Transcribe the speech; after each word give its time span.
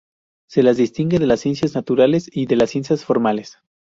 Se 0.49 0.63
las 0.63 0.77
distingue 0.77 1.19
de 1.19 1.27
las 1.27 1.41
ciencias 1.41 1.75
naturales 1.75 2.27
y 2.33 2.47
de 2.47 2.55
las 2.55 2.71
ciencias 2.71 3.05
formales. 3.05 3.59